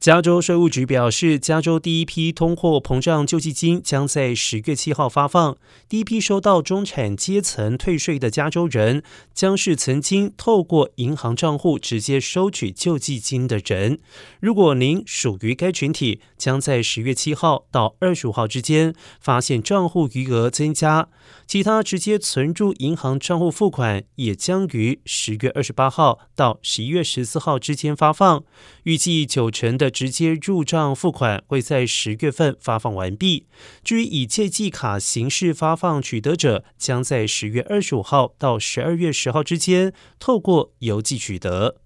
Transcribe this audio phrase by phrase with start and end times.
[0.00, 5.56] 加州税务局表示，加州第一批通货膨胀救济金将在十月七号发放。
[5.88, 9.02] 第一批收到中产阶层退税的加州人，
[9.34, 13.98] 将是曾经透过银行账户直接收取救济金的人。
[14.38, 21.08] 如果您属于该群体，将在十月七号到二十五号之间发现账户余额增加。
[21.48, 28.44] 其他直接存入银行账户付款，也将于十月二十八号到十一月十四号之间发放。
[28.84, 29.87] 预计九成的。
[29.90, 33.46] 直接入账付款会在十月份发放完毕。
[33.82, 41.76] 至于以借记卡形式发放取得者，将在十月二十五号到十二月十号之间透过邮寄取得。